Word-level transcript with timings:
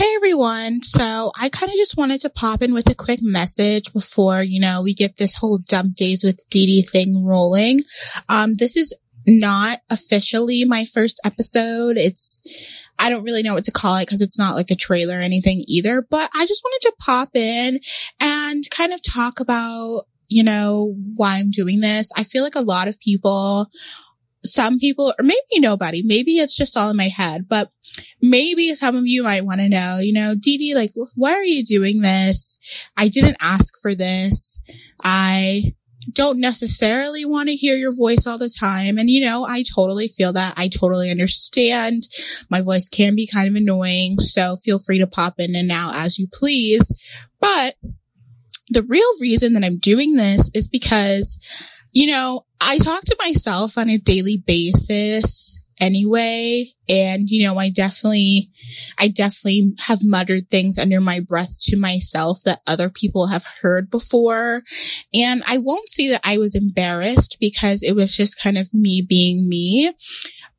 Hey 0.00 0.14
everyone. 0.16 0.82
So 0.82 1.30
I 1.38 1.50
kind 1.50 1.70
of 1.70 1.76
just 1.76 1.98
wanted 1.98 2.22
to 2.22 2.30
pop 2.30 2.62
in 2.62 2.72
with 2.72 2.90
a 2.90 2.94
quick 2.94 3.18
message 3.20 3.92
before, 3.92 4.42
you 4.42 4.58
know, 4.58 4.80
we 4.80 4.94
get 4.94 5.18
this 5.18 5.36
whole 5.36 5.58
dump 5.58 5.94
days 5.94 6.24
with 6.24 6.40
Dee 6.48 6.80
thing 6.80 7.22
rolling. 7.22 7.80
Um, 8.26 8.54
this 8.54 8.78
is 8.78 8.94
not 9.26 9.80
officially 9.90 10.64
my 10.64 10.86
first 10.86 11.20
episode. 11.22 11.98
It's, 11.98 12.40
I 12.98 13.10
don't 13.10 13.24
really 13.24 13.42
know 13.42 13.52
what 13.52 13.64
to 13.64 13.72
call 13.72 13.96
it 13.96 14.06
because 14.06 14.22
it's 14.22 14.38
not 14.38 14.54
like 14.54 14.70
a 14.70 14.74
trailer 14.74 15.18
or 15.18 15.20
anything 15.20 15.64
either, 15.68 16.00
but 16.08 16.30
I 16.34 16.46
just 16.46 16.62
wanted 16.64 16.88
to 16.88 16.96
pop 16.98 17.36
in 17.36 17.80
and 18.18 18.64
kind 18.70 18.94
of 18.94 19.02
talk 19.02 19.38
about, 19.38 20.04
you 20.28 20.42
know, 20.42 20.94
why 21.14 21.36
I'm 21.36 21.50
doing 21.50 21.80
this. 21.80 22.10
I 22.16 22.22
feel 22.22 22.42
like 22.42 22.54
a 22.54 22.62
lot 22.62 22.88
of 22.88 22.98
people 23.00 23.66
some 24.44 24.78
people, 24.78 25.12
or 25.18 25.22
maybe 25.22 25.58
nobody, 25.58 26.02
maybe 26.04 26.38
it's 26.38 26.56
just 26.56 26.76
all 26.76 26.90
in 26.90 26.96
my 26.96 27.08
head, 27.08 27.46
but 27.48 27.70
maybe 28.22 28.74
some 28.74 28.96
of 28.96 29.06
you 29.06 29.22
might 29.22 29.44
want 29.44 29.60
to 29.60 29.68
know, 29.68 29.98
you 29.98 30.12
know, 30.12 30.34
Dee 30.34 30.56
Dee, 30.56 30.74
like, 30.74 30.92
why 31.14 31.32
are 31.32 31.44
you 31.44 31.62
doing 31.62 32.00
this? 32.00 32.58
I 32.96 33.08
didn't 33.08 33.36
ask 33.40 33.74
for 33.80 33.94
this. 33.94 34.58
I 35.02 35.74
don't 36.12 36.40
necessarily 36.40 37.24
want 37.24 37.48
to 37.48 37.54
hear 37.54 37.76
your 37.76 37.94
voice 37.94 38.26
all 38.26 38.38
the 38.38 38.48
time. 38.48 38.96
And, 38.98 39.10
you 39.10 39.24
know, 39.24 39.44
I 39.44 39.64
totally 39.74 40.08
feel 40.08 40.32
that. 40.32 40.54
I 40.56 40.68
totally 40.68 41.10
understand. 41.10 42.04
My 42.48 42.62
voice 42.62 42.88
can 42.88 43.14
be 43.14 43.26
kind 43.26 43.48
of 43.48 43.54
annoying. 43.54 44.18
So 44.20 44.56
feel 44.56 44.78
free 44.78 44.98
to 44.98 45.06
pop 45.06 45.34
in 45.38 45.54
and 45.54 45.70
out 45.70 45.94
as 45.94 46.18
you 46.18 46.26
please. 46.32 46.90
But 47.40 47.76
the 48.70 48.82
real 48.82 49.20
reason 49.20 49.52
that 49.52 49.64
I'm 49.64 49.78
doing 49.78 50.16
this 50.16 50.50
is 50.54 50.68
because 50.68 51.38
you 51.92 52.06
know, 52.06 52.44
I 52.60 52.78
talk 52.78 53.02
to 53.04 53.16
myself 53.18 53.78
on 53.78 53.88
a 53.88 53.98
daily 53.98 54.36
basis 54.36 55.60
anyway. 55.80 56.66
And, 56.88 57.28
you 57.28 57.44
know, 57.44 57.58
I 57.58 57.70
definitely, 57.70 58.50
I 58.98 59.08
definitely 59.08 59.72
have 59.80 60.00
muttered 60.02 60.48
things 60.48 60.78
under 60.78 61.00
my 61.00 61.20
breath 61.20 61.56
to 61.60 61.76
myself 61.76 62.40
that 62.44 62.60
other 62.66 62.90
people 62.90 63.28
have 63.28 63.44
heard 63.62 63.90
before. 63.90 64.62
And 65.14 65.42
I 65.46 65.58
won't 65.58 65.88
say 65.88 66.08
that 66.10 66.20
I 66.22 66.38
was 66.38 66.54
embarrassed 66.54 67.38
because 67.40 67.82
it 67.82 67.94
was 67.94 68.14
just 68.14 68.38
kind 68.38 68.58
of 68.58 68.72
me 68.74 69.02
being 69.02 69.48
me. 69.48 69.92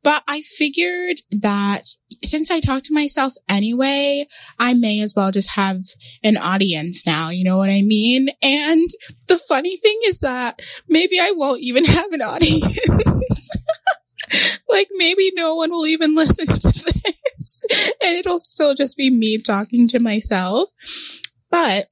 But 0.02 0.24
I 0.26 0.42
figured 0.42 1.18
that 1.30 1.82
since 2.24 2.50
I 2.50 2.60
talk 2.60 2.82
to 2.84 2.94
myself 2.94 3.34
anyway, 3.48 4.26
I 4.58 4.74
may 4.74 5.00
as 5.00 5.14
well 5.14 5.30
just 5.30 5.50
have 5.50 5.80
an 6.24 6.36
audience 6.36 7.06
now. 7.06 7.30
You 7.30 7.44
know 7.44 7.56
what 7.56 7.70
I 7.70 7.82
mean? 7.82 8.28
And 8.42 8.88
the 9.28 9.38
funny 9.38 9.76
thing 9.76 9.98
is 10.06 10.20
that 10.20 10.60
maybe 10.88 11.20
I 11.20 11.32
won't 11.36 11.62
even 11.62 11.84
have 11.84 12.12
an 12.12 12.22
audience. 12.22 12.78
like 14.68 14.88
maybe 14.92 15.30
no 15.34 15.54
one 15.54 15.70
will 15.70 15.86
even 15.86 16.14
listen 16.14 16.46
to 16.46 16.68
this 16.68 17.64
and 18.02 18.16
it'll 18.16 18.38
still 18.38 18.74
just 18.74 18.96
be 18.96 19.10
me 19.10 19.38
talking 19.38 19.86
to 19.88 20.00
myself. 20.00 20.70
But 21.50 21.88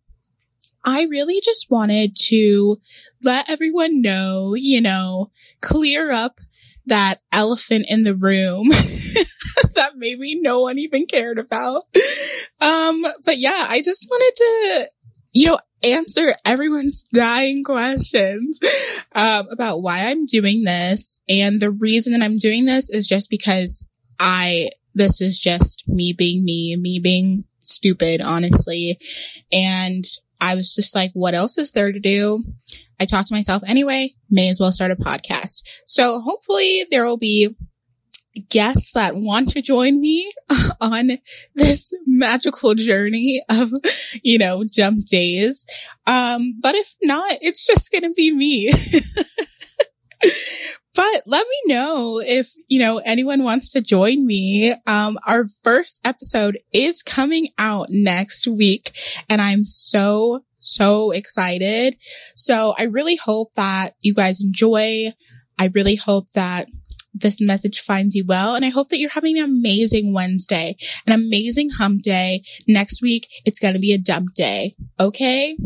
I 0.85 1.07
really 1.11 1.41
just 1.45 1.71
wanted 1.71 2.17
to 2.29 2.79
let 3.23 3.51
everyone 3.51 4.01
know, 4.01 4.55
you 4.55 4.81
know, 4.81 5.31
clear 5.61 6.11
up 6.11 6.41
that 6.91 7.21
elephant 7.33 7.87
in 7.89 8.03
the 8.05 8.15
room 8.15 8.69
that 9.75 9.93
maybe 9.97 10.39
no 10.39 10.61
one 10.61 10.79
even 10.79 11.07
cared 11.07 11.39
about. 11.39 11.85
Um, 12.61 13.01
but 13.25 13.39
yeah, 13.39 13.67
I 13.69 13.81
just 13.83 14.07
wanted 14.11 14.33
to, 14.37 14.89
you 15.33 15.47
know, 15.47 15.59
answer 15.83 16.35
everyone's 16.45 17.03
dying 17.15 17.65
questions 17.65 18.59
um, 19.15 19.49
about 19.51 19.83
why 19.83 20.07
I'm 20.07 20.27
doing 20.27 20.65
this. 20.65 21.21
And 21.29 21.61
the 21.61 21.71
reason 21.71 22.13
that 22.13 22.23
I'm 22.23 22.39
doing 22.39 22.67
this 22.67 22.91
is 22.91 23.09
just 23.09 23.31
because 23.31 23.85
I, 24.19 24.71
this 24.95 25.21
is 25.21 25.39
just 25.39 25.85
me 25.87 26.13
being 26.13 26.45
me, 26.45 26.77
me 26.77 26.99
being 26.99 27.45
stupid, 27.61 28.21
honestly. 28.21 28.99
And 29.53 30.05
I 30.41 30.55
was 30.55 30.75
just 30.75 30.95
like, 30.95 31.11
what 31.15 31.35
else 31.35 31.59
is 31.59 31.71
there 31.73 31.93
to 31.93 32.01
do? 32.01 32.45
I 32.99 33.05
talk 33.05 33.27
to 33.27 33.35
myself 33.35 33.63
anyway, 33.67 34.11
may 34.31 34.49
as 34.51 34.61
well 34.61 34.73
start 34.73 34.91
a 34.91 34.97
podcast. 34.97 35.63
So 35.87 36.21
hopefully 36.21 36.85
there 36.91 37.05
will 37.05 37.19
be 37.19 37.55
guests 38.49 38.93
that 38.93 39.17
want 39.17 39.51
to 39.51 39.63
join 39.63 40.01
me 40.01 40.33
on 40.81 41.13
this 41.55 41.93
magical 42.07 42.75
journey 42.75 43.43
of, 43.49 43.73
you 44.23 44.39
know, 44.39 44.65
dump 44.65 45.07
days. 45.07 45.67
Um, 46.07 46.55
but 46.61 46.75
if 46.75 46.95
not, 47.03 47.33
it's 47.41 47.67
just 47.67 47.91
going 47.91 48.05
to 48.05 48.13
be 48.13 48.33
me. 48.33 48.73
but 50.95 51.23
let 51.27 51.47
me 51.47 51.75
know 51.75 52.21
if, 52.25 52.53
you 52.69 52.79
know, 52.79 52.99
anyone 52.99 53.45
wants 53.45 53.73
to 53.73 53.81
join 53.81 54.27
me. 54.27 54.75
Um, 54.87 55.19
our 55.27 55.47
first 55.63 56.01
episode 56.05 56.59
is 56.73 57.03
coming 57.03 57.49
out 57.59 57.89
next 57.91 58.47
week 58.47 58.97
and 59.29 59.41
I'm 59.41 59.65
so 59.65 60.41
so 60.61 61.11
excited. 61.11 61.97
So 62.37 62.75
I 62.79 62.85
really 62.85 63.17
hope 63.17 63.55
that 63.55 63.95
you 64.03 64.15
guys 64.15 64.45
enjoy. 64.45 65.13
I 65.59 65.71
really 65.75 65.97
hope 65.97 66.31
that 66.35 66.69
this 67.15 67.41
message 67.41 67.81
finds 67.81 68.15
you 68.15 68.25
well. 68.27 68.55
And 68.55 68.65
I 68.65 68.69
hope 68.69 68.89
that 68.89 68.99
you're 68.99 69.11
having 69.11 69.39
an 69.39 69.45
amazing 69.45 70.13
Wednesday, 70.13 70.77
an 71.07 71.13
amazing 71.13 71.71
hump 71.71 72.03
day. 72.03 72.43
Next 72.69 73.03
week, 73.03 73.29
it's 73.45 73.59
going 73.59 73.75
to 73.75 73.81
be 73.81 73.93
a 73.93 73.99
dump 73.99 74.35
day. 74.35 74.75
Okay. 74.99 75.57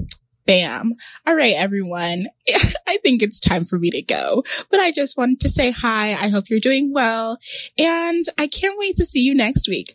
Bam. 0.47 0.93
All 1.27 1.35
right, 1.35 1.55
everyone. 1.57 2.27
I 2.87 2.99
think 3.03 3.23
it's 3.23 3.41
time 3.41 3.65
for 3.65 3.79
me 3.79 3.91
to 3.91 4.03
go, 4.03 4.45
but 4.71 4.81
I 4.81 4.93
just 4.93 5.17
wanted 5.17 5.41
to 5.41 5.49
say 5.49 5.71
hi. 5.71 6.11
I 6.11 6.29
hope 6.29 6.51
you're 6.51 6.61
doing 6.61 6.93
well 6.93 7.39
and 7.79 8.25
I 8.39 8.47
can't 8.47 8.79
wait 8.79 8.97
to 8.97 9.07
see 9.07 9.21
you 9.21 9.35
next 9.35 9.69
week. 9.69 9.95